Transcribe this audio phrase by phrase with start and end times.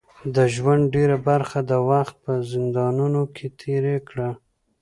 [0.35, 4.29] د ژوند ډیره برخه د وخت په زندانونو کې تېره کړه.